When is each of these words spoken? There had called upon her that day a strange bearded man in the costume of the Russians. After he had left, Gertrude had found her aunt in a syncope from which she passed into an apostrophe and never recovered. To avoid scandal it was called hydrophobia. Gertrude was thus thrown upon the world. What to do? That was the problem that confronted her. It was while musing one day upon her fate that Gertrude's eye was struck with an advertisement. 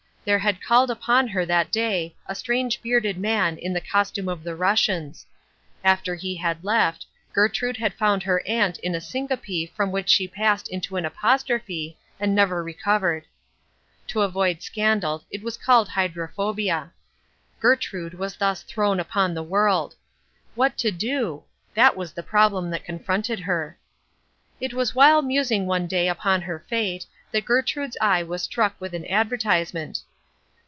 There 0.23 0.37
had 0.37 0.61
called 0.61 0.91
upon 0.91 1.29
her 1.29 1.47
that 1.47 1.71
day 1.71 2.15
a 2.27 2.35
strange 2.35 2.79
bearded 2.83 3.17
man 3.17 3.57
in 3.57 3.73
the 3.73 3.81
costume 3.81 4.29
of 4.29 4.43
the 4.43 4.53
Russians. 4.55 5.25
After 5.83 6.13
he 6.13 6.35
had 6.35 6.63
left, 6.63 7.07
Gertrude 7.33 7.77
had 7.77 7.95
found 7.95 8.21
her 8.21 8.43
aunt 8.45 8.77
in 8.81 8.93
a 8.93 9.01
syncope 9.01 9.71
from 9.75 9.91
which 9.91 10.09
she 10.09 10.27
passed 10.27 10.67
into 10.67 10.95
an 10.95 11.05
apostrophe 11.05 11.97
and 12.19 12.35
never 12.35 12.63
recovered. 12.63 13.25
To 14.09 14.21
avoid 14.21 14.61
scandal 14.61 15.23
it 15.31 15.41
was 15.41 15.57
called 15.57 15.89
hydrophobia. 15.89 16.91
Gertrude 17.59 18.13
was 18.13 18.35
thus 18.37 18.61
thrown 18.61 18.99
upon 18.99 19.33
the 19.33 19.41
world. 19.41 19.95
What 20.53 20.77
to 20.77 20.91
do? 20.91 21.45
That 21.73 21.97
was 21.97 22.13
the 22.13 22.21
problem 22.21 22.69
that 22.69 22.85
confronted 22.85 23.39
her. 23.39 23.75
It 24.59 24.71
was 24.75 24.93
while 24.93 25.23
musing 25.23 25.65
one 25.65 25.87
day 25.87 26.07
upon 26.07 26.43
her 26.43 26.59
fate 26.69 27.07
that 27.31 27.43
Gertrude's 27.45 27.97
eye 27.99 28.21
was 28.21 28.43
struck 28.43 28.79
with 28.79 28.93
an 28.93 29.07
advertisement. 29.07 29.99